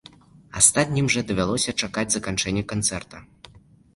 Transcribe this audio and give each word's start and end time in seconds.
Астатнім 0.59 1.09
жа 1.15 1.21
давялося 1.31 1.75
чакаць 1.83 2.05
заканчэння 2.15 2.63
канцэрта. 2.75 3.21